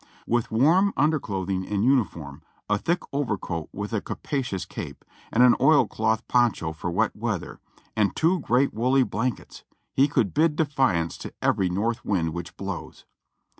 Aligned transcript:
With 0.25 0.49
warm 0.49 0.93
un 0.97 1.11
derclothing 1.11 1.63
and 1.71 1.85
uniform, 1.85 2.41
a 2.67 2.79
thick 2.79 3.03
overcoat 3.13 3.69
with 3.71 3.93
a 3.93 4.01
capacious 4.01 4.65
cape, 4.65 5.05
and 5.31 5.43
oilcloth 5.61 6.27
poncho 6.27 6.73
for 6.73 6.89
wet 6.89 7.15
weather, 7.15 7.59
and 7.95 8.15
two 8.15 8.39
great 8.39 8.73
woolly 8.73 9.03
blankets, 9.03 9.63
he 9.93 10.07
could 10.07 10.33
bid 10.33 10.55
defiance 10.55 11.19
to 11.19 11.35
every 11.39 11.69
north 11.69 12.03
wind 12.03 12.33
which 12.33 12.57
blows. 12.57 13.05